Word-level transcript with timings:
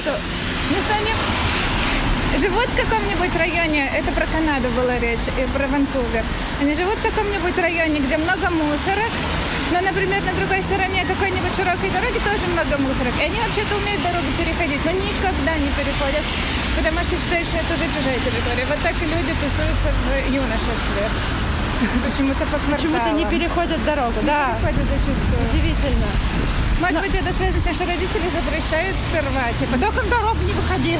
что 0.00 0.96
не 1.04 1.12
живут 2.38 2.68
в 2.72 2.76
каком-нибудь 2.76 3.36
районе, 3.36 3.90
это 3.92 4.12
про 4.12 4.24
Канаду 4.26 4.68
была 4.72 4.96
речь, 4.98 5.28
и 5.28 5.44
про 5.52 5.66
Ванкувер. 5.66 6.24
Они 6.60 6.74
живут 6.74 6.96
в 6.96 7.02
каком-нибудь 7.02 7.58
районе, 7.58 8.00
где 8.00 8.16
много 8.16 8.48
мусора, 8.50 9.04
но, 9.72 9.80
например, 9.80 10.22
на 10.24 10.32
другой 10.40 10.62
стороне 10.62 11.04
какой-нибудь 11.04 11.52
широкой 11.52 11.90
дороги 11.92 12.18
тоже 12.24 12.44
много 12.48 12.80
мусорок. 12.80 13.12
И 13.20 13.24
они 13.28 13.36
вообще-то 13.44 13.76
умеют 13.76 14.02
дорогу 14.02 14.30
переходить, 14.40 14.80
но 14.88 14.92
никогда 14.96 15.52
не 15.60 15.68
переходят, 15.76 16.24
потому 16.80 16.98
что 17.04 17.12
считают, 17.20 17.44
что 17.44 17.60
это 17.60 17.76
уже 17.76 17.86
чужая 17.92 18.18
территория. 18.24 18.64
Вот 18.72 18.80
так 18.80 18.96
и 18.96 19.04
люди 19.04 19.32
тусуются 19.36 19.90
в 19.92 20.08
юношестве. 20.32 21.04
Почему-то 22.08 22.44
по 22.48 22.56
кварталам. 22.56 22.76
Почему-то 22.76 23.10
не 23.16 23.24
переходят 23.28 23.80
дорогу, 23.84 24.20
Не 24.20 24.26
да. 24.28 24.56
переходят 24.56 24.86
зачастую. 24.96 25.40
Удивительно. 25.48 26.08
Может 26.80 26.94
Но- 26.96 27.00
быть, 27.02 27.14
это 27.14 27.32
связано 27.34 27.60
с 27.60 27.64
тем, 27.64 27.74
что 27.74 27.84
родители 27.86 28.28
запрещают 28.32 28.96
сперва. 28.98 29.52
Типа, 29.58 29.78
только 29.78 30.02
на 30.02 30.10
дорогу 30.10 30.38
не 30.46 30.52
выходи. 30.52 30.96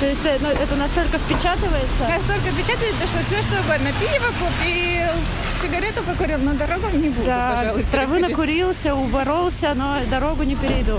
То 0.00 0.06
есть 0.06 0.24
э, 0.24 0.38
ну, 0.40 0.48
это 0.48 0.76
настолько 0.76 1.18
впечатывается. 1.18 2.02
Настолько 2.08 2.48
печатается, 2.56 3.06
что 3.06 3.18
все 3.22 3.42
что 3.42 3.60
угодно. 3.60 3.90
Пиво 4.00 4.30
купил, 4.38 5.12
сигарету 5.60 6.02
покурил, 6.02 6.38
но 6.38 6.54
дорогу 6.54 6.86
не 6.96 7.10
буду, 7.10 7.26
Да, 7.26 7.56
пожалуй, 7.58 7.84
травы 7.90 8.16
переходить. 8.16 8.30
накурился, 8.36 8.94
уборолся, 8.94 9.74
но 9.74 9.98
дорогу 10.08 10.44
не 10.44 10.54
перейду. 10.56 10.98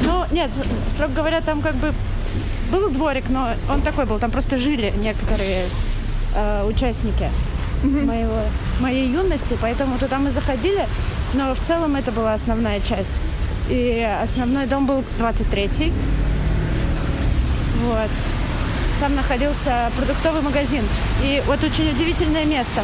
Ну, 0.00 0.24
нет, 0.30 0.50
строго 0.90 1.12
говоря, 1.12 1.40
там 1.40 1.60
как 1.60 1.74
бы 1.74 1.92
был 2.70 2.88
дворик, 2.88 3.24
но 3.28 3.50
он 3.68 3.82
такой 3.82 4.06
был, 4.06 4.18
там 4.18 4.30
просто 4.30 4.56
жили 4.58 4.94
некоторые 4.96 5.64
э, 6.34 6.64
участники 6.64 7.28
моего, 7.82 8.40
моей 8.80 9.08
юности, 9.08 9.58
поэтому 9.60 9.98
туда 9.98 10.18
мы 10.18 10.30
заходили, 10.30 10.86
но 11.34 11.54
в 11.54 11.60
целом 11.60 11.96
это 11.96 12.12
была 12.12 12.34
основная 12.34 12.80
часть. 12.80 13.20
И 13.68 14.06
основной 14.22 14.66
дом 14.66 14.86
был 14.86 15.04
23-й. 15.18 15.92
Вот. 17.84 18.10
Там 19.00 19.14
находился 19.14 19.92
продуктовый 19.96 20.42
магазин. 20.42 20.82
И 21.22 21.42
вот 21.46 21.62
очень 21.62 21.90
удивительное 21.90 22.44
место. 22.44 22.82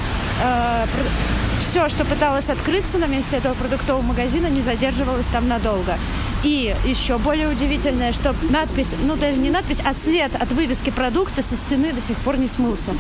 Все, 1.59 1.89
что 1.89 2.05
пыталось 2.05 2.51
открыться 2.51 2.99
на 2.99 3.07
месте 3.07 3.37
этого 3.37 3.55
продуктового 3.55 4.03
магазина, 4.03 4.49
не 4.49 4.61
задерживалось 4.61 5.27
там 5.27 5.49
надолго. 5.49 5.97
И 6.43 6.75
еще 6.85 7.17
более 7.17 7.49
удивительное, 7.49 8.13
что 8.13 8.35
надпись, 8.51 8.95
ну 9.03 9.17
даже 9.17 9.39
не 9.39 9.51
надпись, 9.51 9.81
а 9.85 9.95
след 9.95 10.35
от 10.35 10.53
вывески 10.53 10.91
продукта 10.91 11.43
со 11.43 11.57
стены 11.57 11.93
до 11.93 12.03
сих 12.03 12.19
пор 12.19 12.37
не 12.37 12.49
смылся. 12.49 12.93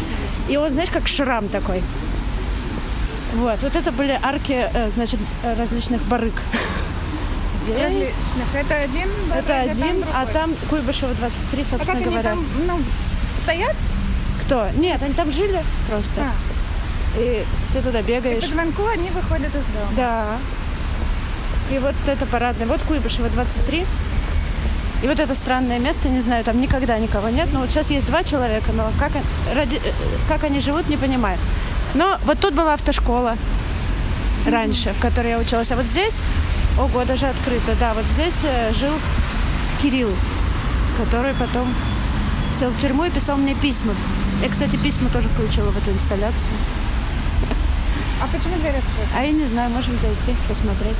И 0.48 0.56
он, 0.56 0.72
знаешь, 0.72 0.90
как 0.90 1.06
шрам 1.06 1.48
такой. 1.48 1.82
Вот, 3.34 3.62
вот 3.62 3.76
это 3.76 3.92
были 3.92 4.18
арки, 4.22 4.68
э, 4.72 4.90
значит, 4.90 5.18
различных 5.58 6.02
барыг. 6.02 6.34
Здесь 7.64 7.82
Различных. 7.82 8.54
Это 8.54 8.74
один, 8.76 9.08
бар, 9.28 9.38
это 9.38 9.60
один, 9.60 10.00
другой. 10.00 10.14
а 10.14 10.26
там 10.26 10.54
Куйбышева 10.70 11.14
23, 11.14 11.62
А 11.62 11.64
собственно 11.64 11.86
как 11.86 11.96
они 11.96 12.04
говоря. 12.04 12.22
там, 12.22 12.46
ну, 12.66 12.78
стоят? 13.38 13.74
Кто? 14.44 14.68
Нет, 14.76 15.02
они 15.02 15.14
там 15.14 15.32
жили 15.32 15.62
просто. 15.88 16.20
А, 16.20 17.18
И 17.18 17.44
ты 17.72 17.80
туда 17.80 18.00
по 18.00 18.04
бегаешь. 18.04 18.46
звонку 18.48 18.86
они 18.86 19.08
выходят 19.10 19.54
из 19.54 19.64
дома. 19.66 19.88
Да. 19.96 20.24
И 21.72 21.78
вот 21.78 21.94
это 22.06 22.26
парадное. 22.26 22.66
Вот 22.66 22.82
Куйбышева 22.82 23.28
23. 23.30 23.86
И 25.02 25.06
вот 25.08 25.18
это 25.18 25.34
странное 25.34 25.78
место, 25.78 26.08
не 26.08 26.20
знаю, 26.20 26.44
там 26.44 26.60
никогда 26.60 26.98
никого 26.98 27.28
нет. 27.30 27.48
Но 27.52 27.60
вот 27.60 27.70
сейчас 27.70 27.90
есть 27.90 28.06
два 28.06 28.22
человека, 28.24 28.72
но 28.72 28.90
как, 28.98 29.12
ради, 29.54 29.76
э, 29.76 29.80
как 30.28 30.44
они 30.44 30.60
живут, 30.60 30.88
не 30.88 30.96
понимаю. 30.98 31.38
Но 31.94 32.18
вот 32.24 32.40
тут 32.40 32.54
была 32.54 32.74
автошкола 32.74 33.36
раньше, 34.46 34.92
в 34.92 35.00
которой 35.00 35.30
я 35.30 35.38
училась. 35.38 35.70
А 35.70 35.76
вот 35.76 35.86
здесь, 35.86 36.20
ого, 36.78 37.04
даже 37.04 37.26
открыто, 37.26 37.76
да, 37.78 37.94
вот 37.94 38.04
здесь 38.06 38.40
э, 38.42 38.72
жил 38.74 38.92
Кирилл, 39.80 40.10
который 40.98 41.34
потом 41.34 41.72
сел 42.54 42.70
в 42.70 42.80
тюрьму 42.80 43.04
и 43.04 43.10
писал 43.10 43.36
мне 43.36 43.54
письма. 43.54 43.94
Я, 44.42 44.48
кстати, 44.48 44.76
письма 44.76 45.08
тоже 45.08 45.28
включила 45.28 45.70
в 45.70 45.78
эту 45.78 45.92
инсталляцию. 45.92 46.50
А 48.20 48.26
почему 48.26 48.56
дверь 48.56 48.76
открыта? 48.76 49.08
А 49.16 49.22
я 49.22 49.30
не 49.30 49.46
знаю, 49.46 49.70
можем 49.70 49.98
зайти, 50.00 50.34
посмотреть. 50.48 50.96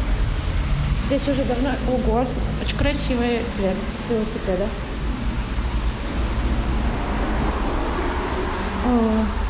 Здесь 1.07 1.29
уже 1.29 1.45
давно... 1.45 1.71
Ого, 1.89 2.27
очень 2.63 2.77
красивый 2.77 3.41
цвет 3.51 3.77
велосипеда. 4.09 4.69
О. 8.87 9.44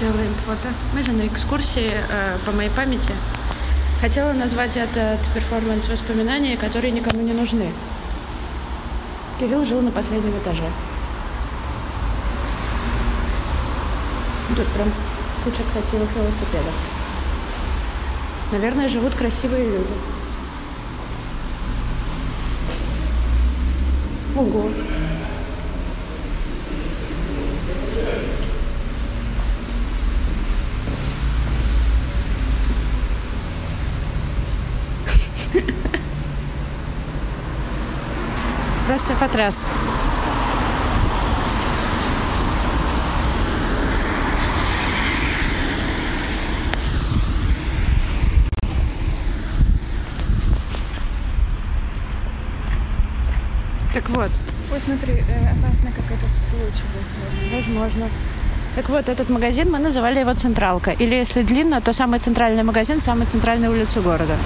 Сделаем 0.00 0.32
фото. 0.46 0.72
Мы 0.94 1.04
же 1.04 1.12
на 1.12 1.26
экскурсии 1.26 1.92
э, 1.92 2.38
по 2.46 2.52
моей 2.52 2.70
памяти. 2.70 3.12
Хотела 4.00 4.32
назвать 4.32 4.74
этот 4.78 5.20
перформанс 5.34 5.90
воспоминаний, 5.90 6.56
которые 6.56 6.90
никому 6.90 7.22
не 7.22 7.34
нужны. 7.34 7.70
Кирилл 9.38 9.62
жил 9.66 9.82
на 9.82 9.90
последнем 9.90 10.38
этаже. 10.38 10.64
Тут 14.56 14.66
прям 14.68 14.90
куча 15.44 15.62
красивых 15.70 16.08
велосипедов. 16.16 16.74
Наверное, 18.52 18.88
живут 18.88 19.14
красивые 19.14 19.66
люди. 19.66 19.92
Ого. 24.34 24.70
Просто 38.90 39.09
потряс. 39.20 39.66
Так 53.92 54.08
вот, 54.08 54.30
Ой, 54.72 54.80
смотри, 54.80 55.14
э, 55.14 55.50
опасно 55.50 55.90
случай 56.28 56.84
был 56.94 57.02
сегодня. 57.10 57.56
возможно. 57.56 58.08
Так 58.76 58.88
вот, 58.88 59.08
этот 59.08 59.28
магазин 59.28 59.70
мы 59.70 59.78
называли 59.78 60.20
его 60.20 60.32
Централка. 60.32 60.92
Или 60.92 61.16
если 61.16 61.42
длинно, 61.42 61.80
то 61.80 61.92
самый 61.92 62.20
центральный 62.20 62.62
магазин, 62.62 63.00
самой 63.00 63.26
центральной 63.26 63.68
улицы 63.68 64.00
города. 64.00 64.36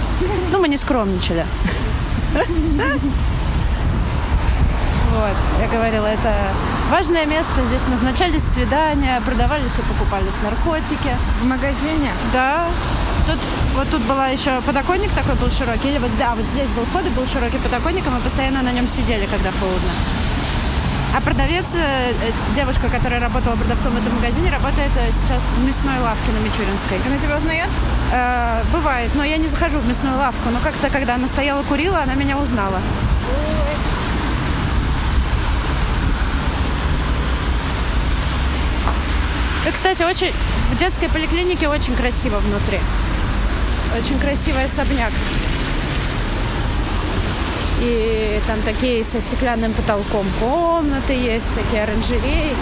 Ну, 0.51 0.61
мы 0.61 0.69
не 0.69 0.79
скромничали. 0.79 1.45
Вот, 5.15 5.37
я 5.61 5.69
говорила, 5.69 6.07
это 6.07 6.35
важное 6.91 7.25
место. 7.25 7.65
Здесь 7.67 7.87
назначались 7.87 8.43
свидания, 8.43 9.23
продавались 9.25 9.79
и 9.79 9.83
покупались 9.83 10.35
наркотики. 10.43 11.17
В 11.41 11.47
магазине? 11.47 12.11
Да. 12.33 12.67
Тут, 13.25 13.39
вот 13.77 13.89
тут 13.91 14.03
была 14.03 14.27
еще 14.29 14.61
подоконник 14.63 15.11
такой 15.13 15.37
был 15.37 15.51
широкий. 15.53 15.91
Или 15.91 15.99
вот, 15.99 16.11
да, 16.19 16.35
вот 16.35 16.45
здесь 16.47 16.69
был 16.71 16.85
вход 16.87 17.07
и 17.07 17.11
был 17.11 17.27
широкий 17.29 17.59
подоконник, 17.59 18.05
и 18.05 18.11
мы 18.11 18.19
постоянно 18.19 18.63
на 18.63 18.73
нем 18.73 18.89
сидели, 18.89 19.27
когда 19.27 19.53
холодно. 19.53 19.93
А 21.17 21.21
продавец, 21.21 21.77
э, 21.77 21.79
э, 21.79 22.33
девушка, 22.57 22.89
которая 22.89 23.21
работала 23.21 23.55
продавцом 23.55 23.93
в 23.93 23.99
этом 23.99 24.17
магазине, 24.17 24.51
работает 24.51 24.91
э, 24.97 25.13
сейчас 25.13 25.45
в 25.45 25.65
мясной 25.65 26.01
лавке 26.01 26.33
на 26.33 26.45
Мичуринской. 26.45 26.99
Она 27.07 27.19
тебя 27.19 27.37
узнает? 27.37 27.69
Э, 28.13 28.63
бывает, 28.73 29.15
но 29.15 29.23
я 29.23 29.37
не 29.37 29.47
захожу 29.47 29.79
в 29.79 29.87
мясную 29.87 30.19
лавку. 30.19 30.51
Но 30.51 30.59
как-то, 30.59 30.91
когда 30.91 31.15
она 31.15 31.29
стояла, 31.29 31.63
курила, 31.63 32.01
она 32.03 32.15
меня 32.15 32.37
узнала. 32.37 32.81
И, 39.67 39.71
кстати, 39.71 40.03
очень 40.03 40.33
в 40.73 40.77
детской 40.77 41.09
поликлинике 41.09 41.69
очень 41.69 41.95
красиво 41.95 42.39
внутри. 42.39 42.81
Очень 43.99 44.19
красивый 44.19 44.65
особняк. 44.65 45.13
И 47.81 48.41
там 48.47 48.61
такие 48.63 49.05
со 49.05 49.21
стеклянным 49.21 49.73
потолком 49.73 50.27
комнаты 50.41 51.13
есть, 51.13 51.49
такие 51.55 51.83
оранжереи. 51.83 52.55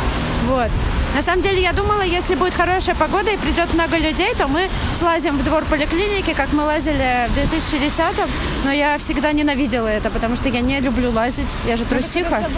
Вот. 0.49 0.71
На 1.15 1.23
самом 1.23 1.43
деле, 1.43 1.63
я 1.63 1.73
думала, 1.73 2.03
если 2.03 2.35
будет 2.35 2.55
хорошая 2.55 2.95
погода 2.95 3.31
и 3.31 3.37
придет 3.37 3.75
много 3.75 3.99
людей, 3.99 4.35
то 4.37 4.49
мы 4.49 4.69
слазим 4.99 5.37
в 5.37 5.45
двор 5.45 5.65
поликлиники, 5.65 6.33
как 6.33 6.53
мы 6.53 6.65
лазили 6.65 7.29
в 7.29 7.55
2010-м. 7.55 8.29
Но 8.65 8.73
я 8.73 8.97
всегда 8.99 9.33
ненавидела 9.33 9.89
это, 9.89 10.11
потому 10.11 10.37
что 10.37 10.49
я 10.49 10.61
не 10.61 10.81
люблю 10.81 11.11
лазить. 11.11 11.55
Я 11.67 11.77
же 11.77 11.85
трусиха. 11.85 12.49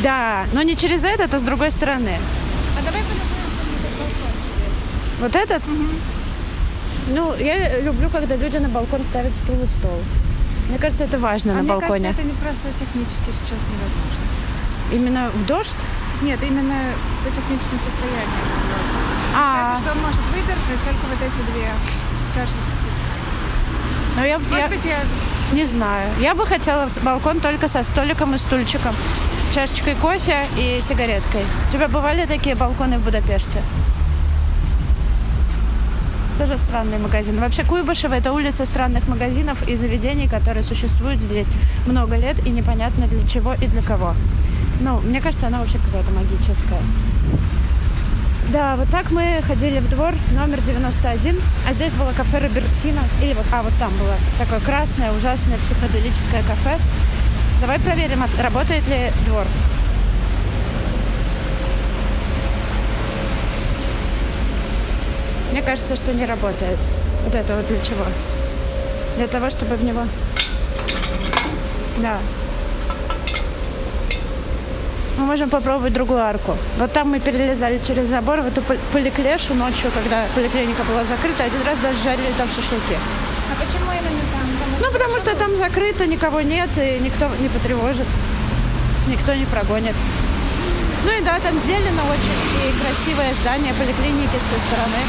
Да, 0.00 0.44
но 0.52 0.62
не 0.62 0.76
через 0.76 1.04
этот, 1.04 1.34
а 1.34 1.38
с 1.38 1.42
другой 1.42 1.72
стороны. 1.72 2.18
Этот. 5.18 5.20
Вот 5.20 5.36
этот? 5.36 5.62
Ну, 7.08 7.34
я 7.36 7.80
люблю, 7.80 8.10
когда 8.10 8.36
люди 8.36 8.58
на 8.58 8.68
балкон 8.68 9.04
ставят 9.04 9.34
стул 9.34 9.56
и 9.62 9.66
стол. 9.66 9.98
Мне 10.68 10.78
кажется, 10.78 11.04
это 11.04 11.18
важно 11.18 11.52
А 11.52 11.56
на 11.56 11.62
мне 11.62 11.68
балконе. 11.68 12.08
кажется, 12.08 12.22
это 12.22 12.22
не 12.22 12.34
просто 12.34 12.68
технически 12.78 13.30
сейчас 13.32 13.64
невозможно. 13.64 14.22
Именно 14.92 15.30
в 15.30 15.46
дождь? 15.46 15.76
Нет, 16.22 16.38
именно 16.42 16.74
по 17.24 17.30
техническим 17.30 17.78
состояниям. 17.78 18.28
А. 19.34 19.64
Кажется, 19.64 19.84
что 19.84 19.92
он 19.98 20.04
может 20.04 20.20
выдержать 20.32 20.84
только 20.84 21.06
вот 21.06 21.20
эти 21.22 21.40
две 21.52 21.68
с 22.34 22.48
цветом. 22.48 23.08
Ну, 24.16 24.24
я, 24.24 24.38
Может 24.38 24.58
я 24.58 24.68
быть, 24.68 24.84
я... 24.84 24.98
не 25.52 25.64
знаю. 25.64 26.08
Я 26.20 26.34
бы 26.34 26.46
хотела 26.46 26.88
балкон 27.02 27.40
только 27.40 27.68
со 27.68 27.82
столиком 27.82 28.34
и 28.34 28.38
стульчиком. 28.38 28.94
Чашечкой 29.54 29.94
кофе 29.94 30.44
и 30.56 30.80
сигареткой. 30.80 31.42
У 31.68 31.72
тебя 31.72 31.88
бывали 31.88 32.26
такие 32.26 32.54
балконы 32.54 32.98
в 32.98 33.04
Будапеште? 33.04 33.62
Тоже 36.38 36.56
странный 36.58 36.98
магазин. 36.98 37.40
Вообще 37.40 37.64
Куйбышево– 37.64 38.14
это 38.14 38.32
улица 38.32 38.64
странных 38.64 39.08
магазинов 39.08 39.68
и 39.68 39.74
заведений, 39.74 40.28
которые 40.28 40.62
существуют 40.62 41.20
здесь 41.20 41.48
много 41.86 42.16
лет 42.16 42.46
и 42.46 42.50
непонятно 42.50 43.08
для 43.08 43.26
чего 43.26 43.54
и 43.54 43.66
для 43.66 43.82
кого. 43.82 44.14
Ну, 44.80 45.00
мне 45.00 45.20
кажется, 45.20 45.48
она 45.48 45.58
вообще 45.58 45.78
какая-то 45.78 46.12
магическая. 46.12 46.80
Да, 48.52 48.76
вот 48.76 48.88
так 48.88 49.10
мы 49.10 49.42
ходили 49.46 49.80
в 49.80 49.90
двор 49.90 50.14
номер 50.32 50.60
91, 50.60 51.36
а 51.68 51.72
здесь 51.72 51.92
было 51.92 52.12
кафе 52.16 52.38
Робертино. 52.38 53.00
Или 53.20 53.34
вот, 53.34 53.44
а 53.52 53.62
вот 53.62 53.72
там 53.80 53.90
было 53.98 54.14
такое 54.38 54.60
красное, 54.60 55.10
ужасное 55.12 55.58
психоделическое 55.58 56.42
кафе. 56.44 56.78
Давай 57.60 57.80
проверим, 57.80 58.22
от- 58.22 58.40
работает 58.40 58.86
ли 58.88 59.10
двор. 59.26 59.44
Мне 65.58 65.66
кажется, 65.66 65.96
что 65.96 66.14
не 66.14 66.24
работает. 66.24 66.78
Вот 67.24 67.34
это 67.34 67.56
вот 67.56 67.66
для 67.66 67.80
чего? 67.80 68.04
Для 69.16 69.26
того, 69.26 69.50
чтобы 69.50 69.74
в 69.74 69.82
него... 69.82 70.02
Да. 71.96 72.18
Мы 75.16 75.24
можем 75.26 75.50
попробовать 75.50 75.92
другую 75.92 76.22
арку. 76.22 76.56
Вот 76.78 76.92
там 76.92 77.08
мы 77.08 77.18
перелезали 77.18 77.80
через 77.84 78.06
забор 78.06 78.42
в 78.42 78.46
эту 78.46 78.62
пол- 78.62 78.78
поликлешу 78.92 79.54
ночью, 79.54 79.90
когда 79.92 80.26
поликлиника 80.36 80.84
была 80.84 81.02
закрыта. 81.02 81.42
Один 81.42 81.60
раз 81.66 81.76
даже 81.80 82.04
жарили 82.04 82.32
там 82.38 82.46
шашлыки. 82.46 82.94
А 83.50 83.60
почему 83.60 83.90
именно 83.90 84.22
там? 84.30 84.46
Потому 84.60 84.78
Ну, 84.80 84.92
потому 84.92 85.18
что 85.18 85.34
там 85.34 85.56
закрыто, 85.56 86.06
никого 86.06 86.40
нет, 86.40 86.70
и 86.76 87.00
никто 87.00 87.28
не 87.40 87.48
потревожит. 87.48 88.06
Никто 89.08 89.34
не 89.34 89.44
прогонит. 89.44 89.96
Ну 91.04 91.10
и 91.10 91.20
да, 91.24 91.40
там 91.40 91.58
зелено 91.58 92.02
очень, 92.06 92.38
и 92.62 92.80
красивое 92.80 93.34
здание 93.42 93.74
поликлиники 93.74 94.36
с 94.38 94.50
той 94.52 94.60
стороны. 94.68 95.02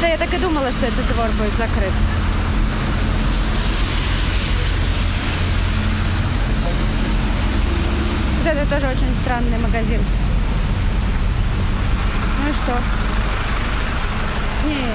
Да, 0.00 0.06
я 0.06 0.16
так 0.16 0.32
и 0.32 0.38
думала, 0.38 0.70
что 0.70 0.86
этот 0.86 1.06
двор 1.12 1.28
будет 1.30 1.56
закрыт. 1.56 1.92
Вот 8.38 8.46
это 8.46 8.66
тоже 8.70 8.86
очень 8.86 9.14
странный 9.22 9.58
магазин. 9.58 10.00
Ну 12.42 12.48
и 12.48 12.52
что? 12.52 12.80
Не. 14.66 14.92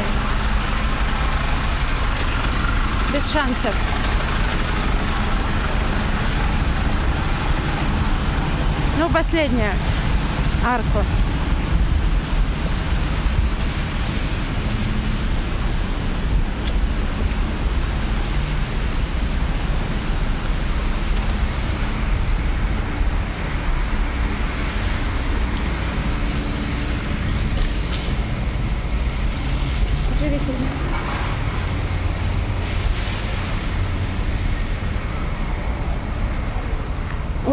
Без 3.14 3.32
шансов. 3.32 3.76
Ну, 9.00 9.10
последняя. 9.10 9.74
Арку. 10.66 11.04
Удивительно. 30.12 30.70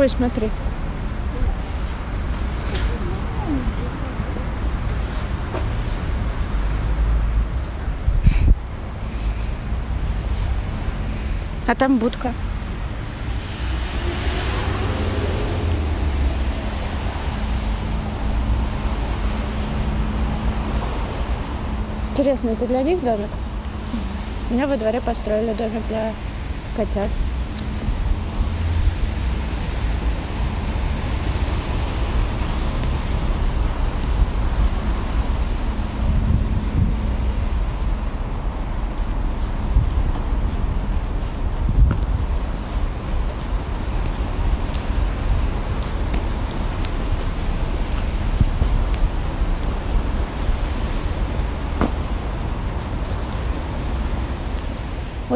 Ой, 0.01 0.09
смотри. 0.09 0.49
А 11.67 11.75
там 11.75 11.99
будка. 11.99 12.33
Интересно, 22.13 22.49
это 22.49 22.67
для 22.67 22.83
них 22.83 23.05
домик? 23.05 23.29
У 24.49 24.55
меня 24.55 24.67
во 24.67 24.79
дворе 24.79 25.03
построили 25.03 25.53
домик 25.53 25.83
для 25.91 26.15
котят. 26.75 27.11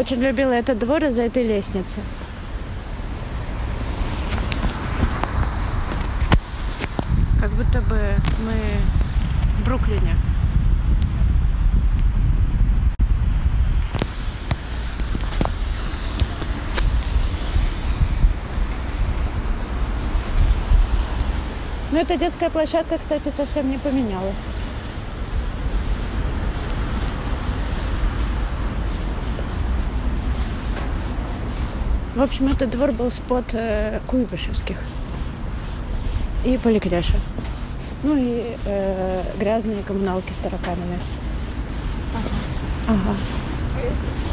Очень 0.05 0.21
любила 0.21 0.53
этот 0.53 0.79
двор 0.81 1.03
из-за 1.03 1.23
этой 1.23 1.45
лестницы. 1.45 1.99
Как 7.41 7.51
будто 7.53 7.81
бы 7.81 7.99
мы 8.45 8.53
в 9.57 9.65
Бруклине. 9.65 10.15
Но 21.93 22.01
эта 22.01 22.19
детская 22.19 22.51
площадка, 22.51 22.99
кстати, 22.99 23.31
совсем 23.31 23.71
не 23.71 23.79
поменялась. 23.79 24.45
В 32.15 32.23
общем, 32.23 32.47
этот 32.47 32.71
двор 32.71 32.93
был 32.93 33.11
спот 33.11 33.55
э, 33.55 33.99
Куйбышевских 34.07 34.77
и 36.45 36.57
Поликлеша. 36.59 37.17
Ну 38.05 38.15
и 38.17 38.57
э, 38.67 39.23
грязные 39.37 39.83
коммуналки 39.83 40.33
с 40.33 40.37
тараканами. 40.37 41.01
Ага. 42.87 43.17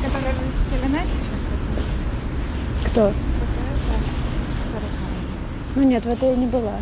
Которая 0.03 0.33
расселена 0.35 0.99
сейчас? 1.05 2.91
Кто? 2.91 3.11
Ну 5.75 5.81
нет, 5.81 6.05
в 6.05 6.09
этой 6.09 6.29
я 6.29 6.35
не 6.35 6.45
была. 6.45 6.75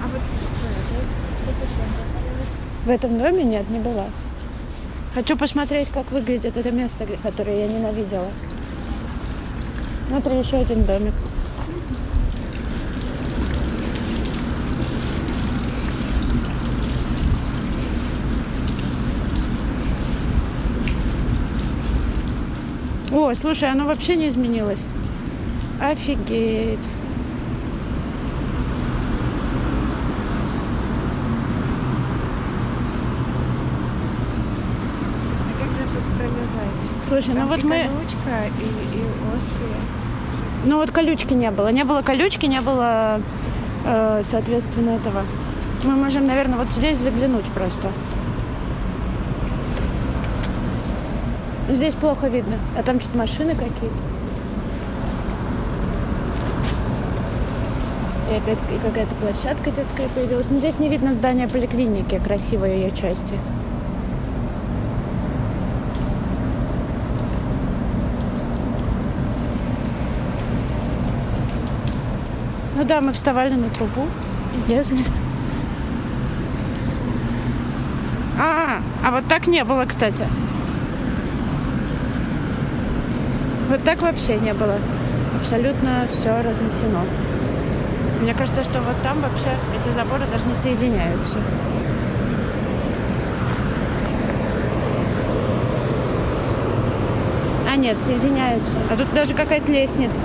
А 0.00 0.08
вот. 0.12 0.22
В 2.84 2.88
этом 2.88 3.18
доме 3.18 3.42
нет, 3.42 3.68
не 3.68 3.80
была. 3.80 4.06
Хочу 5.14 5.36
посмотреть, 5.36 5.88
как 5.88 6.12
выглядит 6.12 6.56
это 6.56 6.70
место, 6.70 7.04
которое 7.24 7.66
я 7.66 7.66
ненавидела. 7.66 8.28
Смотри, 10.12 10.40
еще 10.40 10.58
один 10.58 10.84
домик. 10.84 11.14
О, 23.10 23.32
слушай, 23.34 23.70
оно 23.70 23.86
вообще 23.86 24.16
не 24.16 24.28
изменилось. 24.28 24.84
Офигеть. 25.80 26.86
А 35.48 35.58
как 35.58 35.72
же 35.72 35.94
тут 35.94 36.04
пролезать? 36.18 37.08
Слушай, 37.08 37.28
ну 37.28 37.40
Там 37.40 37.48
вот 37.48 37.60
и 37.60 37.66
мы... 37.66 37.76
и, 37.76 37.80
и 37.80 39.04
острые. 39.34 40.01
Ну 40.64 40.76
вот 40.76 40.92
колючки 40.92 41.34
не 41.34 41.50
было. 41.50 41.72
Не 41.72 41.84
было 41.84 42.02
колючки, 42.02 42.46
не 42.46 42.60
было, 42.60 43.20
э, 43.84 44.22
соответственно, 44.24 44.90
этого. 44.90 45.22
Мы 45.82 45.96
можем, 45.96 46.26
наверное, 46.26 46.58
вот 46.58 46.68
здесь 46.68 46.98
заглянуть 46.98 47.44
просто. 47.46 47.88
Здесь 51.68 51.94
плохо 51.94 52.28
видно. 52.28 52.58
А 52.78 52.82
там 52.84 53.00
что-то 53.00 53.18
машины 53.18 53.54
какие-то. 53.54 53.96
И 58.30 58.36
опять 58.36 58.58
какая-то 58.82 59.14
площадка 59.16 59.70
детская 59.72 60.08
появилась. 60.08 60.48
Но 60.50 60.58
здесь 60.58 60.78
не 60.78 60.88
видно 60.88 61.12
здания 61.12 61.48
поликлиники, 61.48 62.20
красивой 62.24 62.76
ее 62.76 62.92
части. 62.92 63.34
Ну 72.82 72.88
да, 72.88 73.00
мы 73.00 73.12
вставали 73.12 73.54
на 73.54 73.68
трубу 73.70 74.08
и 74.56 74.72
лезли. 74.72 75.04
А, 78.36 78.80
а 79.06 79.10
вот 79.12 79.24
так 79.28 79.46
не 79.46 79.62
было, 79.62 79.84
кстати. 79.84 80.26
Вот 83.68 83.84
так 83.84 84.02
вообще 84.02 84.36
не 84.38 84.52
было. 84.52 84.78
Абсолютно 85.40 86.08
все 86.10 86.42
разнесено. 86.42 87.02
Мне 88.20 88.34
кажется, 88.34 88.64
что 88.64 88.80
вот 88.80 89.00
там 89.04 89.20
вообще 89.20 89.56
эти 89.80 89.94
заборы 89.94 90.24
даже 90.32 90.48
не 90.48 90.54
соединяются. 90.54 91.38
А 97.72 97.76
нет, 97.76 98.02
соединяются. 98.02 98.74
А 98.90 98.96
тут 98.96 99.14
даже 99.14 99.34
какая-то 99.34 99.70
лестница. 99.70 100.24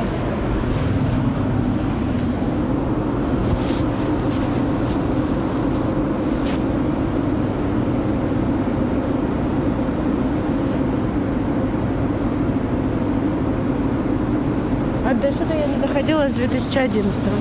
А 15.09 15.13
до 15.13 15.31
сюда 15.31 15.55
доходила 16.17 16.29
с 16.29 16.33
2011 16.33 17.23
-го. 17.23 17.31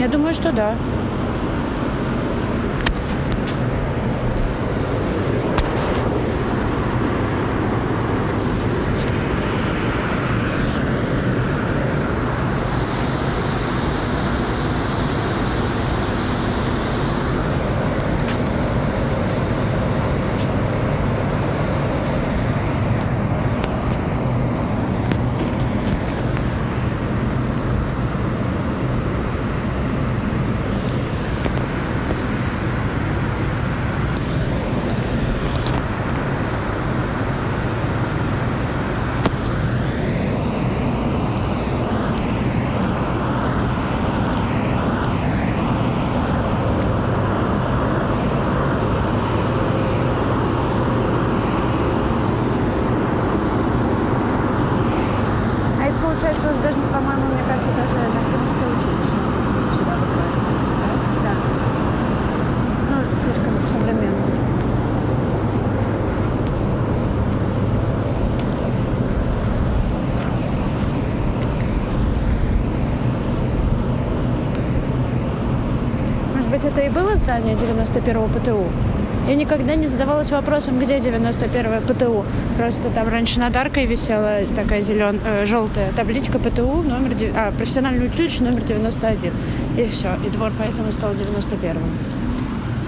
Я 0.00 0.08
думаю, 0.08 0.34
что 0.34 0.52
да. 0.52 0.74
А 55.80 55.86
это 55.86 55.96
получается 56.00 56.50
уже 56.50 56.60
даже, 56.60 56.76
по-моему, 56.92 57.26
мне 57.32 57.42
кажется, 57.46 57.70
даже 57.70 57.94
на 57.94 58.20
Крымское 58.26 58.68
училище. 58.74 59.18
Сюда 59.78 59.94
выходит. 59.94 60.34
Да. 61.22 61.32
Ну, 62.90 62.96
слишком 63.22 63.52
современно. 63.68 64.26
Может 76.34 76.50
быть, 76.50 76.64
это 76.64 76.80
и 76.80 76.88
было 76.88 77.16
здание 77.38 77.56
91-го 77.56 78.28
ПТУ? 78.28 78.64
Я 79.28 79.34
никогда 79.34 79.74
не 79.74 79.86
задавалась 79.86 80.30
вопросом, 80.30 80.78
где 80.80 80.98
91-е 80.98 81.80
ПТУ. 81.82 82.24
Просто 82.56 82.90
там 82.90 83.08
раньше 83.08 83.40
над 83.40 83.54
аркой 83.56 83.86
висела 83.86 84.40
такая 84.56 84.80
зелен, 84.80 85.20
э, 85.24 85.44
желтая 85.46 85.92
табличка 85.92 86.38
ПТУ, 86.38 86.82
номер, 86.82 87.14
а, 87.36 87.52
профессиональное 87.52 88.08
училище 88.08 88.42
номер 88.42 88.62
91. 88.62 89.32
И 89.76 89.86
все. 89.86 90.08
И 90.26 90.30
двор 90.30 90.50
поэтому 90.58 90.90
стал 90.92 91.12
91-м. 91.12 91.82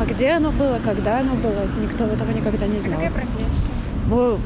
А 0.01 0.05
где 0.07 0.31
оно 0.31 0.51
было, 0.51 0.79
когда 0.83 1.21
оно 1.21 1.35
было, 1.35 1.67
никто 1.83 2.05
этого 2.05 2.31
никогда 2.33 2.67
не 2.67 2.81
знал. 2.81 2.97
Какая 2.97 3.11
профессия? 3.11 4.39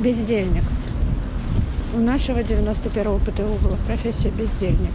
Бездельник. 0.00 0.64
У 1.96 2.00
нашего 2.00 2.40
91-го 2.40 3.18
ПТУ 3.18 3.66
была 3.66 3.76
профессия 3.86 4.28
бездельник. 4.30 4.92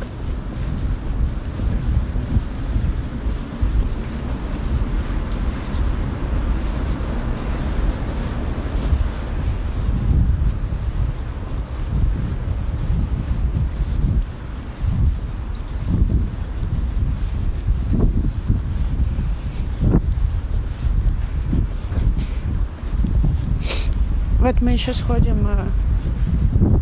Мы 24.61 24.71
еще 24.71 24.93
сходим 24.93 25.47
э, 25.47 25.65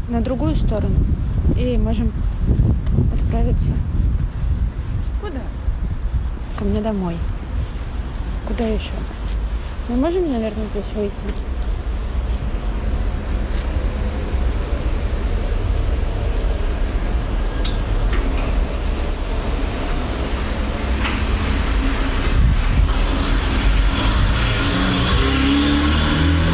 на 0.09 0.21
другую 0.21 0.55
сторону 0.55 0.95
и 1.55 1.77
можем 1.77 2.11
отправиться 3.13 3.73
Куда? 5.21 5.39
ко 6.57 6.65
мне 6.65 6.81
домой. 6.81 7.15
Куда 8.47 8.65
еще? 8.65 8.93
Мы 9.89 9.95
можем, 9.95 10.23
наверное, 10.31 10.65
здесь 10.73 10.85
выйти? 10.95 11.13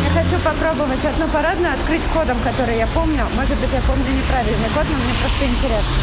Я 0.03 0.09
хочу 0.21 0.37
попробовать 0.43 1.05
одну 1.05 1.22
парадную 1.33 1.73
открыть 1.73 2.03
кодом, 2.13 2.37
который 2.43 2.77
я 2.77 2.85
помню. 2.87 3.25
Может 3.35 3.57
быть, 3.57 3.73
я 3.73 3.81
помню 3.81 4.05
неправильный 4.15 4.69
код, 4.69 4.85
но 4.87 4.97
мне 4.97 5.13
просто 5.19 5.45
интересно. 5.45 5.95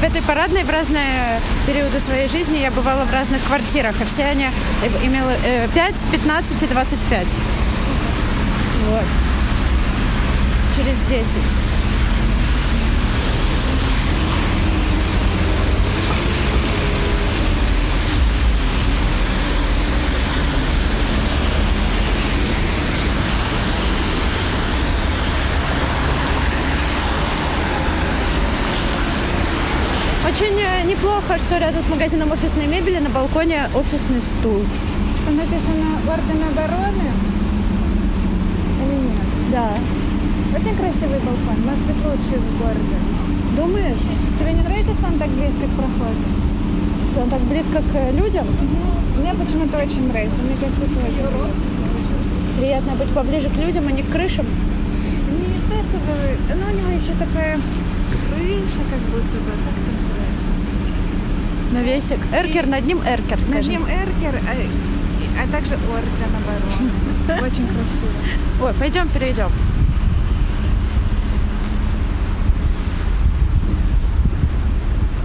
В 0.00 0.02
этой 0.02 0.22
парадной 0.22 0.64
в 0.64 0.70
разные 0.70 1.40
периоды 1.66 2.00
своей 2.00 2.28
жизни 2.28 2.56
я 2.58 2.70
бывала 2.70 3.04
в 3.04 3.12
разных 3.12 3.42
квартирах, 3.44 4.00
и 4.00 4.04
все 4.04 4.24
они 4.24 4.46
имели 5.02 5.36
э, 5.44 5.68
5, 5.74 6.06
15 6.12 6.62
и 6.62 6.66
25. 6.66 7.34
Вот. 8.88 9.04
Через 10.76 11.00
10. 11.00 11.26
Очень 30.36 30.56
неплохо, 31.26 31.38
что 31.38 31.58
рядом 31.58 31.82
с 31.82 31.88
магазином 31.88 32.30
офисной 32.32 32.66
мебели 32.66 32.98
на 32.98 33.08
балконе 33.08 33.68
офисный 33.74 34.22
стул. 34.22 34.62
Там 35.24 35.36
написано 35.36 35.98
орден 36.06 36.42
обороны. 36.42 37.08
Или 38.82 38.96
нет? 39.02 39.20
Да. 39.52 39.70
Очень 40.54 40.76
красивый 40.76 41.18
балкон. 41.18 41.58
Может 41.64 41.84
быть, 41.86 42.04
лучший 42.04 42.38
в 42.38 42.58
городе. 42.60 42.98
Думаешь, 43.56 43.98
Тебе 44.38 44.52
не 44.52 44.62
нравится, 44.62 44.94
что 44.94 45.06
он 45.06 45.18
так 45.18 45.30
близко 45.30 45.64
к 45.64 45.76
проходу? 45.76 46.22
что 47.10 47.22
он 47.22 47.30
так 47.30 47.40
близко 47.40 47.78
к 47.80 47.94
э, 47.94 48.12
людям? 48.12 48.46
Мне 49.18 49.32
почему-то 49.32 49.78
очень 49.78 50.08
нравится. 50.08 50.36
Мне 50.42 50.54
кажется, 50.60 50.82
это 50.84 51.00
очень 51.00 51.26
приятно. 51.26 51.48
Приятно 52.58 52.92
быть 52.92 53.08
поближе 53.14 53.48
к 53.48 53.56
людям, 53.56 53.88
а 53.88 53.92
не 53.92 54.02
к 54.02 54.10
крышам. 54.10 54.44
Не 54.44 55.60
то, 55.70 55.82
чтобы... 55.82 56.12
Ну, 56.54 56.66
у 56.70 56.76
него 56.76 56.90
еще 56.90 57.12
такая 57.18 57.58
крыша, 58.36 58.82
как 58.90 59.00
будто 59.08 59.38
бы. 59.44 59.55
Навесик. 61.76 62.18
Эркер, 62.32 62.66
над 62.66 62.86
ним 62.86 63.02
эркер, 63.02 63.36
Над 63.36 63.44
скажем. 63.44 63.70
ним 63.70 63.82
эркер, 63.84 64.40
а, 64.48 65.42
а 65.42 65.52
также 65.52 65.74
орден 65.74 66.32
обороны. 66.34 67.46
Очень 67.46 67.66
красиво. 67.66 68.08
Ой, 68.62 68.72
пойдем 68.78 69.08
перейдем. 69.08 69.50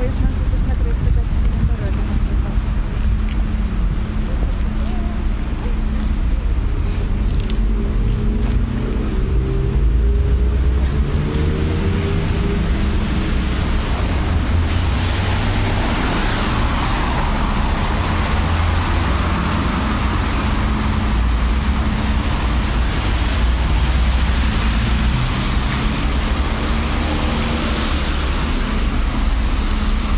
Я 0.03 0.11
смогу 0.11 0.43
посмотреть, 0.51 0.97
куда 1.05 1.21
с 1.21 1.31
ним 1.31 1.69
обороны. 1.69 3.11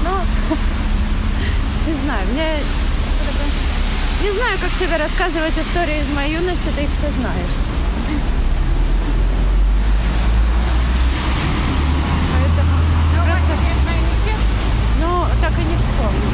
Ну, 0.04 0.12
не 1.88 1.94
знаю, 1.94 2.28
мне... 2.32 2.48
Не 4.22 4.30
знаю, 4.44 4.60
как 4.60 4.72
тебе 4.78 4.98
рассказывать 4.98 5.58
истории 5.58 6.02
из 6.02 6.10
моей 6.10 6.36
юности, 6.36 6.70
ты 6.76 6.84
их 6.84 6.90
все 6.98 7.10
знаешь. 7.12 7.56
Поэтому 12.34 12.76
просто... 13.26 13.54
Я 13.64 13.76
знаю 13.84 14.02
не 14.02 14.16
всех. 14.22 14.40
Ну, 15.00 15.26
так 15.42 15.52
и 15.52 15.64
не 15.64 15.78
вспомню. 15.78 16.30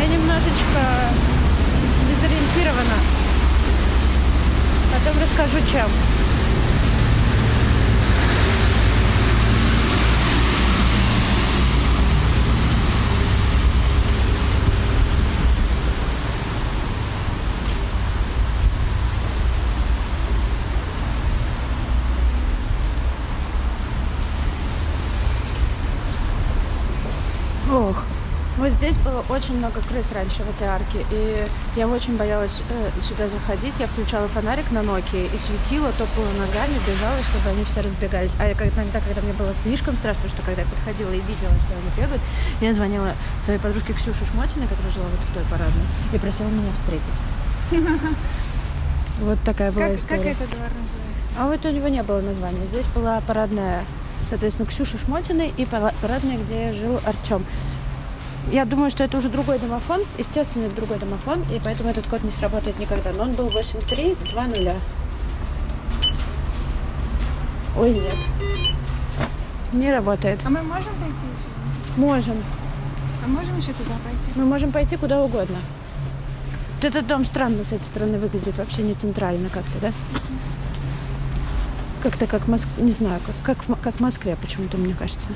Я 0.00 0.06
немножечко 0.06 0.82
дезориентирована. 2.08 2.98
Потом 4.94 5.22
расскажу, 5.22 5.58
чем. 5.70 5.88
Ох, 27.72 28.04
вот 28.58 28.71
здесь 28.82 28.96
было 28.98 29.24
очень 29.28 29.58
много 29.58 29.80
крыс 29.88 30.10
раньше 30.10 30.42
в 30.42 30.50
этой 30.50 30.66
арке, 30.66 31.06
и 31.12 31.46
я 31.76 31.86
очень 31.86 32.16
боялась 32.16 32.60
э, 32.68 33.00
сюда 33.00 33.28
заходить. 33.28 33.74
Я 33.78 33.86
включала 33.86 34.26
фонарик 34.26 34.72
на 34.72 34.78
Nokia 34.78 35.32
и 35.32 35.38
светила, 35.38 35.92
топала 35.92 36.26
ногами, 36.32 36.74
бежала, 36.84 37.22
чтобы 37.22 37.48
они 37.50 37.62
все 37.62 37.80
разбегались. 37.80 38.34
А 38.40 38.46
я 38.48 38.54
иногда, 38.54 38.98
когда 38.98 39.22
мне 39.22 39.34
было 39.34 39.54
слишком 39.54 39.94
страшно, 39.94 40.28
что 40.28 40.42
когда 40.42 40.62
я 40.62 40.66
подходила 40.68 41.12
и 41.12 41.20
видела, 41.20 41.54
что 41.62 41.74
они 41.78 41.90
бегают, 41.96 42.20
я 42.60 42.74
звонила 42.74 43.14
своей 43.44 43.60
подружке 43.60 43.92
Ксюше 43.92 44.26
Шмотиной, 44.32 44.66
которая 44.66 44.92
жила 44.92 45.06
вот 45.06 45.20
в 45.30 45.32
той 45.32 45.44
парадной, 45.44 45.84
и 46.12 46.18
просила 46.18 46.48
меня 46.48 46.72
встретить. 46.72 48.10
Вот 49.20 49.38
такая 49.44 49.70
была 49.70 49.82
Как, 49.84 49.90
как 49.92 50.00
история. 50.00 50.30
этот 50.32 50.48
двор 50.48 50.66
называется? 50.66 51.38
А 51.38 51.46
вот 51.46 51.64
у 51.64 51.68
него 51.68 51.86
не 51.86 52.02
было 52.02 52.20
названия. 52.20 52.66
Здесь 52.66 52.86
была 52.86 53.20
парадная, 53.20 53.84
соответственно, 54.28 54.68
Ксюши 54.68 54.98
Шмотиной 54.98 55.54
и 55.56 55.66
пара- 55.66 55.94
парадная, 56.02 56.36
где 56.38 56.72
жил 56.72 56.98
Артем. 57.06 57.46
Я 58.50 58.64
думаю, 58.64 58.90
что 58.90 59.04
это 59.04 59.16
уже 59.18 59.28
другой 59.28 59.58
домофон. 59.58 60.02
Естественно, 60.18 60.64
это 60.66 60.76
другой 60.76 60.98
домофон, 60.98 61.42
и 61.50 61.60
поэтому 61.64 61.90
этот 61.90 62.06
код 62.06 62.24
не 62.24 62.30
сработает 62.30 62.78
никогда. 62.78 63.12
Но 63.12 63.24
он 63.24 63.32
был 63.32 63.48
8320. 63.48 64.72
Ой, 67.78 67.90
нет. 67.92 68.16
Не 69.72 69.92
работает. 69.92 70.40
А 70.44 70.50
мы 70.50 70.62
можем 70.62 70.92
зайти 70.98 71.14
еще? 71.14 72.00
Можем. 72.00 72.36
А 73.24 73.28
можем 73.28 73.56
еще 73.56 73.72
туда 73.72 73.94
пойти? 74.04 74.30
Мы 74.34 74.44
можем 74.44 74.72
пойти 74.72 74.96
куда 74.96 75.22
угодно. 75.22 75.56
Вот 76.76 76.84
этот 76.84 77.06
дом 77.06 77.24
странно 77.24 77.62
с 77.64 77.72
этой 77.72 77.84
стороны 77.84 78.18
выглядит, 78.18 78.58
вообще 78.58 78.82
не 78.82 78.94
центрально 78.94 79.48
как-то, 79.48 79.78
да? 79.80 79.92
Как-то 82.02 82.26
как 82.26 82.48
Моск... 82.48 82.66
не 82.78 82.90
знаю, 82.90 83.20
как, 83.24 83.56
как, 83.56 83.68
в 83.68 83.80
как 83.80 83.94
в 83.94 84.00
Москве 84.00 84.36
почему-то, 84.36 84.76
мне 84.76 84.92
кажется. 84.92 85.28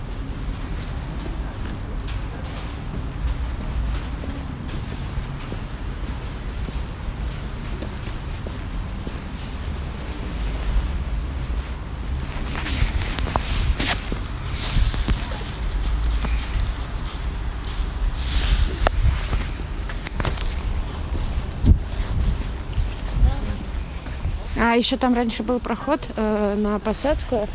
Еще 24.77 24.97
там 24.97 25.15
раньше 25.15 25.43
был 25.43 25.59
проход 25.61 26.09
э, 26.17 26.55
на 26.57 26.79
Посадскую, 26.79 27.47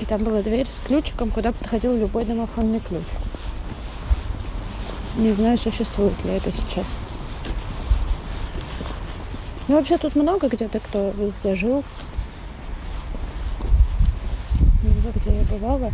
и 0.00 0.04
там 0.04 0.22
была 0.24 0.42
дверь 0.42 0.66
с 0.66 0.80
ключиком, 0.80 1.30
куда 1.30 1.52
подходил 1.52 1.96
любой 1.96 2.24
домофонный 2.24 2.80
ключ. 2.80 3.04
Не 5.16 5.32
знаю, 5.32 5.58
существует 5.58 6.24
ли 6.24 6.32
это 6.32 6.52
сейчас. 6.52 6.94
Ну, 9.66 9.76
вообще 9.76 9.98
тут 9.98 10.14
много 10.14 10.48
где-то, 10.48 10.78
кто 10.78 11.10
везде 11.10 11.54
жил. 11.54 11.84
Много 14.82 15.18
где 15.18 15.36
я 15.36 15.44
бывала. 15.44 15.92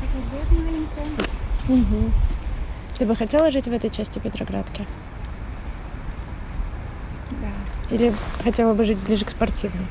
Такая 0.00 0.22
дверь 0.30 0.62
маленькая. 0.62 1.28
Мгм. 1.68 2.12
Ты 3.02 3.08
бы 3.08 3.16
хотела 3.16 3.50
жить 3.50 3.66
в 3.66 3.72
этой 3.72 3.90
части 3.90 4.20
Петроградки? 4.20 4.86
Да. 7.32 7.48
Или 7.90 8.14
хотела 8.44 8.74
бы 8.74 8.84
жить 8.84 8.98
ближе 8.98 9.24
к 9.24 9.30
спортивной? 9.30 9.86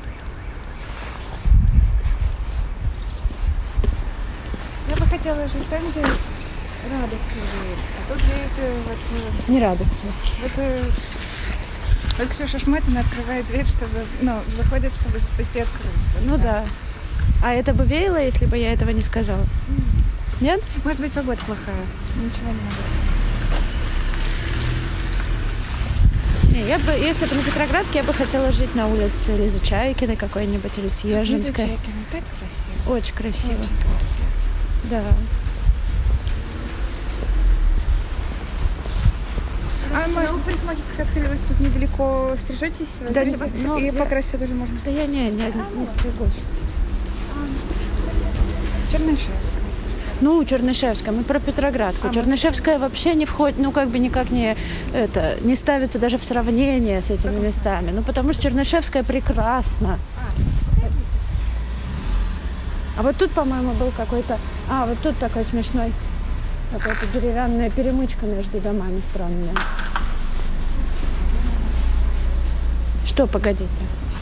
Я 4.88 4.96
бы 4.96 5.04
хотела 5.04 5.46
жить 5.46 5.68
там, 5.68 5.82
где 5.90 6.00
радость 6.00 7.34
живет. 7.34 7.78
А 7.98 8.12
тут 8.14 8.22
живет 8.22 8.82
вот, 8.86 8.98
э, 9.46 9.52
Не 9.52 9.60
радостью. 9.60 10.12
вот, 10.40 10.52
э, 10.56 10.82
вот 12.18 12.28
Ксюша 12.28 12.58
Шмотина 12.58 13.00
открывает 13.00 13.46
дверь, 13.48 13.66
чтобы, 13.66 14.06
ну, 14.22 14.38
выходит, 14.56 14.94
чтобы 14.94 15.18
спасти 15.18 15.60
от 15.60 15.68
крыс. 15.68 16.14
Вот 16.14 16.24
Ну 16.30 16.36
так. 16.38 16.42
да. 16.42 16.64
А 17.44 17.52
это 17.52 17.74
бы 17.74 17.84
веяло, 17.84 18.16
если 18.16 18.46
бы 18.46 18.56
я 18.56 18.72
этого 18.72 18.88
не 18.88 19.02
сказала? 19.02 19.44
Нет? 20.42 20.60
Может 20.84 21.00
быть, 21.00 21.12
погода 21.12 21.40
плохая. 21.46 21.76
Ничего 22.16 22.48
не 22.48 22.54
могу. 22.54 22.76
Не, 26.52 26.66
я 26.68 26.78
бы, 26.80 26.90
если 26.90 27.26
бы 27.26 27.36
на 27.36 27.42
Петроградке, 27.44 27.98
я 28.00 28.02
бы 28.02 28.12
хотела 28.12 28.50
жить 28.50 28.74
на 28.74 28.88
улице 28.88 29.36
Лизы 29.36 29.60
Чайкиной 29.60 30.16
какой-нибудь 30.16 30.76
или 30.78 30.88
Съежинской. 30.88 31.38
Лиза 31.38 31.54
Чайкина, 31.54 32.04
так 32.10 32.22
красиво. 32.40 32.96
Очень 32.96 33.14
красиво. 33.14 33.52
Очень 33.52 33.76
красиво. 33.78 34.26
Да. 34.90 35.02
А 39.94 40.08
может, 40.08 40.42
парикмахерская 40.42 41.06
открылась 41.06 41.40
тут 41.46 41.60
недалеко. 41.60 42.34
Стрижетесь? 42.36 42.88
возьмите? 43.00 43.36
Спасибо. 43.36 43.48
Ну, 43.62 43.78
И 43.78 43.84
я- 43.86 43.92
покраситься 43.92 44.38
тоже 44.38 44.54
можно. 44.54 44.76
Да 44.84 44.90
я 44.90 45.06
не, 45.06 45.30
не, 45.30 45.44
не 45.44 45.86
стригусь. 45.86 46.40
Чернышевская. 48.90 49.61
Ну, 50.22 50.44
Чернышевская, 50.44 51.12
мы 51.12 51.24
про 51.24 51.40
Петроградку. 51.40 52.06
А, 52.06 52.14
Чернышевская 52.14 52.78
вообще 52.78 53.14
не 53.14 53.26
входит, 53.26 53.58
ну, 53.58 53.72
как 53.72 53.88
бы 53.88 53.98
никак 53.98 54.30
не, 54.30 54.56
это, 54.94 55.36
не 55.40 55.56
ставится 55.56 55.98
даже 55.98 56.16
в 56.16 56.24
сравнение 56.24 57.02
с 57.02 57.10
этими 57.10 57.44
местами. 57.44 57.90
Ну, 57.90 58.02
потому 58.02 58.32
что 58.32 58.44
Чернышевская 58.44 59.02
прекрасна. 59.02 59.98
А 62.96 63.02
вот 63.02 63.16
тут, 63.16 63.32
по-моему, 63.32 63.72
был 63.72 63.90
какой-то... 63.96 64.38
А, 64.70 64.86
вот 64.86 64.96
тут 65.02 65.18
такой 65.18 65.44
смешной 65.44 65.92
какая-то 66.72 67.04
деревянная 67.12 67.68
перемычка 67.68 68.24
между 68.24 68.60
домами 68.60 69.02
странная. 69.10 69.54
Что, 73.04 73.26
погодите? 73.26 73.66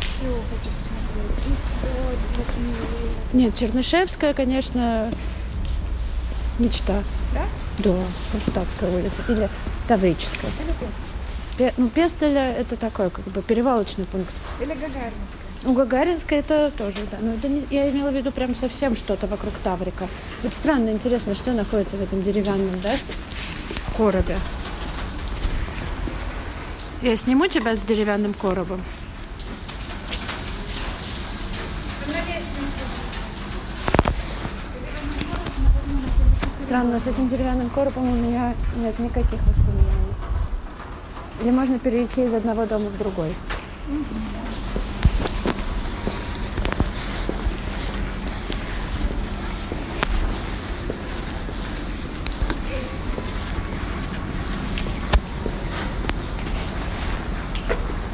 Все 0.01 0.25
хочу 0.25 0.71
посмотреть. 0.79 1.51
Мило. 2.57 3.45
Нет, 3.45 3.55
Чернышевская, 3.55 4.33
конечно, 4.33 5.11
мечта. 6.61 7.03
Да? 7.35 7.43
Да, 7.79 7.97
Кронштадтская 8.31 8.91
улица. 8.91 9.17
Или 9.29 9.49
Таврическая. 9.89 10.51
Пе- 11.59 11.75
ну, 11.77 11.89
Пестеля 11.89 12.53
это 12.53 12.77
такой, 12.77 13.11
как 13.11 13.25
бы, 13.27 13.43
перевалочный 13.43 14.05
пункт. 14.05 14.33
Или 14.61 14.69
Гагаринская? 14.69 15.13
У 15.65 15.73
Гагаринска 15.75 16.35
это 16.37 16.71
тоже, 16.77 16.99
да. 17.11 17.19
Но 17.21 17.35
это 17.35 17.49
не, 17.49 17.67
я 17.71 17.91
имела 17.91 18.11
в 18.11 18.15
виду 18.15 18.33
прям 18.33 18.55
совсем 18.55 18.95
что-то 18.95 19.27
вокруг 19.27 19.53
Таврика. 19.63 20.07
Вот 20.43 20.55
странно, 20.55 20.91
интересно, 20.91 21.35
что 21.35 21.53
находится 21.53 21.97
в 21.97 22.03
этом 22.03 22.23
деревянном, 22.23 22.81
да, 22.83 22.95
коробе. 23.97 24.39
Я 27.03 27.17
сниму 27.17 27.47
тебя 27.47 27.77
с 27.77 27.85
деревянным 27.85 28.35
коробом. 28.35 28.81
Странно, 36.71 37.01
с 37.01 37.07
этим 37.09 37.29
деревянным 37.29 37.69
коробом 37.69 38.13
у 38.13 38.15
меня 38.15 38.55
нет 38.77 38.97
никаких 39.01 39.43
воспоминаний. 39.45 40.15
Или 41.43 41.51
можно 41.51 41.81
перейти 41.81 42.23
из 42.23 42.33
одного 42.33 42.65
дома 42.65 42.91
в 42.91 42.97
другой. 42.97 43.35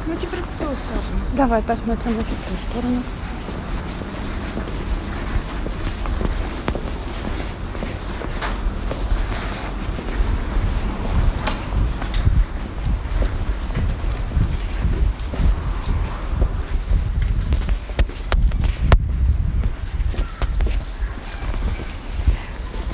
Ну, 0.07 0.15
теперь 0.19 0.41
в 0.41 0.47
ту 0.57 0.65
сторону. 0.65 1.21
Давай 1.37 1.61
посмотрим 1.61 2.15
в 2.15 2.21
эту 2.21 2.33
сторону. 2.71 3.03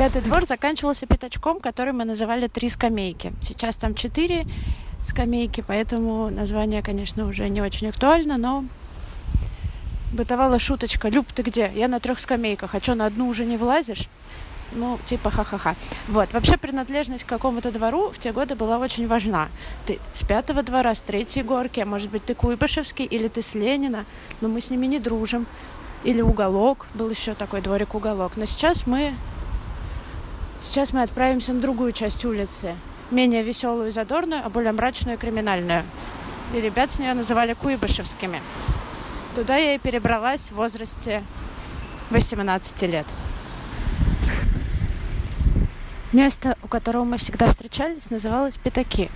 Пятый 0.03 0.21
двор 0.23 0.45
заканчивался 0.47 1.07
пятачком, 1.07 1.61
который 1.61 1.93
мы 1.93 2.05
называли 2.05 2.49
«Три 2.49 2.69
скамейки». 2.69 3.33
Сейчас 3.41 3.77
там 3.77 3.95
четыре 3.95 4.49
скамейки, 5.07 5.63
поэтому 5.65 6.29
название, 6.29 6.83
конечно, 6.83 7.25
уже 7.25 7.49
не 7.49 7.63
очень 7.63 7.87
актуально, 7.87 8.37
но 8.37 8.65
бытовала 10.13 10.59
шуточка. 10.59 11.09
Люб, 11.09 11.31
ты 11.33 11.43
где? 11.43 11.71
Я 11.73 11.87
на 11.87 12.01
трех 12.01 12.19
скамейках. 12.19 12.75
А 12.75 12.81
что, 12.81 12.97
на 12.97 13.07
одну 13.07 13.29
уже 13.29 13.45
не 13.45 13.57
влазишь? 13.57 14.09
Ну, 14.73 14.99
типа 15.07 15.31
ха-ха-ха. 15.31 15.77
Вот. 16.09 16.33
Вообще 16.33 16.57
принадлежность 16.57 17.23
к 17.23 17.29
какому-то 17.29 17.71
двору 17.71 18.11
в 18.11 18.19
те 18.19 18.33
годы 18.33 18.57
была 18.57 18.79
очень 18.79 19.07
важна. 19.07 19.51
Ты 19.87 20.01
с 20.15 20.25
пятого 20.25 20.65
двора, 20.65 20.97
с 20.97 21.03
третьей 21.03 21.45
горки, 21.45 21.79
а 21.79 21.87
может 21.87 22.11
быть, 22.11 22.25
ты 22.25 22.35
Куйбышевский 22.35 23.05
или 23.05 23.29
ты 23.29 23.41
с 23.41 23.55
Ленина, 23.55 24.05
но 24.41 24.49
мы 24.49 24.61
с 24.63 24.69
ними 24.69 24.87
не 24.87 24.99
дружим. 24.99 25.47
Или 26.03 26.23
уголок, 26.23 26.87
был 26.95 27.09
еще 27.09 27.35
такой 27.35 27.61
дворик 27.61 27.95
уголок. 27.95 28.33
Но 28.35 28.47
сейчас 28.47 28.85
мы 28.89 29.15
Сейчас 30.63 30.93
мы 30.93 31.03
отправимся 31.03 31.53
на 31.53 31.61
другую 31.61 31.91
часть 31.91 32.25
улицы. 32.25 32.77
Менее 33.11 33.43
веселую 33.43 33.89
и 33.89 33.91
задорную, 33.91 34.43
а 34.45 34.49
более 34.49 34.71
мрачную 34.71 35.17
и 35.17 35.21
криминальную. 35.21 35.83
И 36.55 36.61
ребят 36.61 36.93
с 36.93 37.01
нее 37.01 37.15
называли 37.15 37.55
Куйбышевскими. 37.55 38.41
Туда 39.35 39.57
я 39.57 39.75
и 39.75 39.79
перебралась 39.79 40.51
в 40.51 40.55
возрасте 40.55 41.25
18 42.11 42.83
лет. 42.83 43.07
Место, 46.13 46.57
у 46.63 46.69
которого 46.69 47.03
мы 47.05 47.17
всегда 47.19 47.49
встречались, 47.49 48.11
называлось 48.11 48.57
Пятаки. 48.57 49.11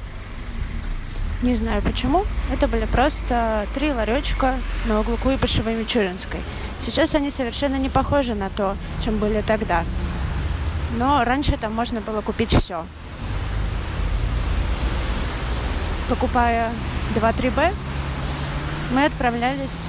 Не 1.42 1.54
знаю 1.54 1.80
почему. 1.80 2.24
Это 2.52 2.66
были 2.66 2.86
просто 2.86 3.68
три 3.72 3.92
ларечка 3.92 4.56
на 4.86 4.98
углу 4.98 5.16
Куйбышева 5.16 5.68
и 5.70 5.76
Мичуринской. 5.76 6.40
Сейчас 6.80 7.14
они 7.14 7.30
совершенно 7.30 7.76
не 7.76 7.88
похожи 7.88 8.34
на 8.34 8.50
то, 8.50 8.76
чем 9.04 9.18
были 9.18 9.42
тогда. 9.46 9.84
Но 10.94 11.24
раньше 11.24 11.56
там 11.56 11.74
можно 11.74 12.00
было 12.00 12.20
купить 12.20 12.54
все. 12.54 12.86
Покупая 16.08 16.70
2-3Б, 17.16 17.74
мы 18.92 19.04
отправлялись 19.04 19.84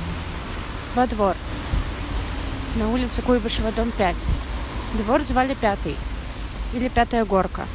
во 0.95 1.05
двор 1.05 1.35
на 2.75 2.89
улице 2.89 3.21
Куйбышева, 3.21 3.71
дом 3.71 3.91
5. 3.91 4.15
Двор 4.93 5.21
звали 5.21 5.53
Пятый 5.53 5.95
или 6.73 6.89
Пятая 6.89 7.25
горка. 7.25 7.65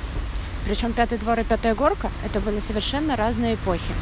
Причем 0.64 0.92
Пятый 0.92 1.18
двор 1.18 1.38
и 1.40 1.44
Пятая 1.44 1.74
горка– 1.74 2.11
это 2.24 2.40
были 2.40 2.61
совершенно 2.61 3.16
разные 3.16 3.54
эпохи. 3.54 3.94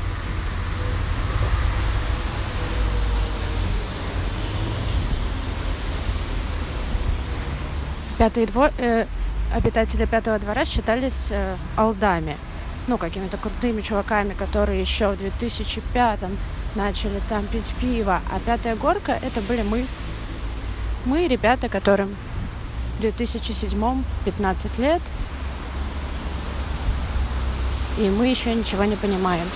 Пятый 8.20 8.44
двор, 8.44 8.70
э, 8.76 9.06
обитатели 9.50 10.04
Пятого 10.04 10.38
двора 10.38 10.66
считались 10.66 11.28
э, 11.30 11.56
алдами. 11.74 12.36
Ну, 12.86 12.98
какими-то 12.98 13.38
крутыми 13.38 13.80
чуваками, 13.80 14.34
которые 14.34 14.78
еще 14.78 15.12
в 15.12 15.18
2005 15.18 16.24
начали 16.74 17.22
там 17.30 17.46
пить 17.46 17.72
пиво. 17.80 18.20
А 18.30 18.38
Пятая 18.40 18.76
горка– 18.76 19.18
это 19.22 19.40
были 19.40 19.62
мы. 19.62 19.86
Мы, 21.06 21.28
ребята, 21.28 21.70
которым 21.70 22.14
в 22.98 23.00
2007 23.00 24.04
15 24.26 24.78
лет. 24.78 25.00
И 27.96 28.02
мы 28.02 28.26
еще 28.26 28.54
ничего 28.54 28.84
не 28.84 28.96
понимаем. 28.96 29.46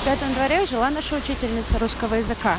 В 0.00 0.04
Пятом 0.04 0.34
дворе 0.34 0.66
жила 0.66 0.90
наша 0.90 1.14
учительница 1.14 1.78
русского 1.78 2.16
языка. 2.16 2.56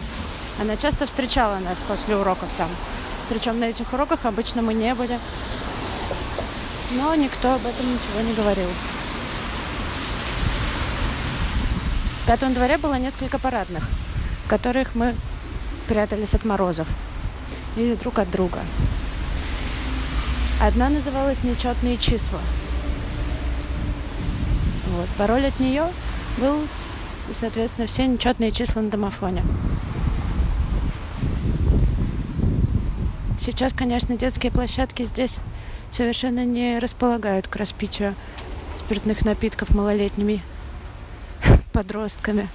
Она 0.62 0.78
часто 0.78 1.08
встречала 1.08 1.58
нас 1.58 1.84
после 1.86 2.16
уроков 2.16 2.48
там. 2.58 2.70
Причем 3.30 3.60
на 3.60 3.66
этих 3.66 3.92
уроках 3.94 4.26
обычно 4.26 4.62
мы 4.62 4.74
не 4.74 4.94
были. 4.94 5.18
Но 6.92 7.16
никто 7.16 7.54
об 7.54 7.62
этом 7.66 7.86
ничего 7.86 8.22
не 8.22 8.34
говорил. 8.34 8.70
В 12.24 12.28
пятом 12.28 12.54
дворе 12.54 12.78
было 12.78 12.96
несколько 12.96 13.40
парадных, 13.40 13.90
в 14.46 14.50
которых 14.50 14.96
мы 14.96 15.16
прятались 15.88 16.36
от 16.36 16.46
морозов 16.46 16.88
или 17.76 17.96
друг 17.96 18.20
от 18.20 18.32
друга. 18.32 18.60
Одна 20.62 20.90
называлась 20.90 21.44
«Нечетные 21.44 21.98
числа». 21.98 22.40
Вот. 24.88 25.10
Пароль 25.18 25.46
от 25.46 25.60
нее 25.60 25.92
был, 26.38 26.68
соответственно, 27.34 27.88
все 27.88 28.06
нечетные 28.06 28.52
числа 28.52 28.82
на 28.82 28.90
домофоне. 28.90 29.44
Сейчас, 33.46 33.74
конечно, 33.74 34.16
детские 34.16 34.54
площадки 34.54 35.04
здесь 35.04 35.40
совершенно 35.92 36.46
не 36.46 36.80
располагают 36.80 37.50
к 37.50 37.58
распитию 37.58 38.16
спиртных 38.78 39.26
напитков 39.26 39.72
малолетними 39.76 40.42
подростками. 41.74 42.48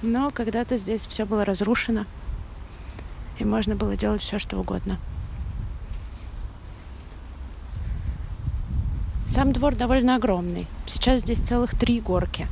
Но 0.00 0.30
когда-то 0.30 0.78
здесь 0.78 1.06
все 1.06 1.26
было 1.26 1.44
разрушено, 1.44 2.06
и 3.38 3.44
можно 3.44 3.76
было 3.76 3.98
делать 3.98 4.22
все, 4.22 4.38
что 4.38 4.58
угодно. 4.58 4.98
Сам 9.26 9.52
двор 9.52 9.74
довольно 9.74 10.16
огромный. 10.16 10.66
Сейчас 10.86 11.20
здесь 11.20 11.40
целых 11.40 11.78
три 11.78 12.00
горки. 12.00 12.48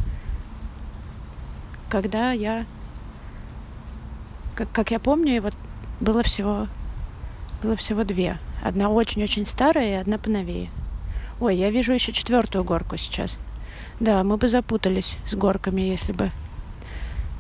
Когда 1.89 2.33
я, 2.33 2.67
как, 4.55 4.71
как 4.73 4.91
я 4.91 5.01
помню, 5.01 5.37
и 5.37 5.41
вот 5.41 5.55
было 6.01 6.23
всего, 6.23 6.67
было 7.63 7.77
всего 7.77 8.05
две. 8.05 8.39
Одна 8.63 8.89
очень-очень 8.89 9.45
старая 9.45 9.91
и 9.91 10.01
одна 10.01 10.19
поновее. 10.19 10.71
Ой, 11.41 11.57
я 11.57 11.71
вижу 11.71 11.93
еще 11.93 12.13
четвертую 12.13 12.65
горку 12.65 12.97
сейчас. 12.97 13.39
Да, 14.01 14.25
мы 14.25 14.37
бы 14.37 14.49
запутались 14.49 15.19
с 15.27 15.35
горками, 15.35 15.83
если 15.83 16.13
бы 16.13 16.31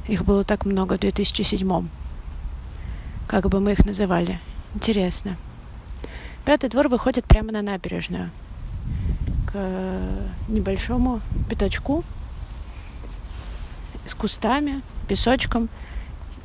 их 0.08 0.24
было 0.24 0.44
так 0.44 0.64
много 0.64 0.94
в 0.94 1.00
2007 1.00 1.88
Как 3.26 3.48
бы 3.48 3.60
мы 3.60 3.72
их 3.72 3.84
называли. 3.84 4.40
Интересно. 4.74 5.36
Пятый 6.44 6.70
двор 6.70 6.88
выходит 6.88 7.24
прямо 7.26 7.52
на 7.52 7.62
набережную. 7.62 8.30
К 9.52 9.92
небольшому 10.48 11.20
пятачку 11.48 12.04
с 14.06 14.14
кустами, 14.14 14.82
песочком 15.06 15.68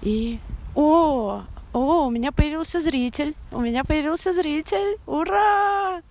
и... 0.01 0.39
О, 0.75 1.43
о, 1.75 2.07
у 2.07 2.09
меня 2.09 2.31
появился 2.31 2.79
зритель. 2.79 3.35
У 3.51 3.59
меня 3.59 3.83
появился 3.83 4.31
зритель. 4.31 4.97
Ура! 5.05 6.01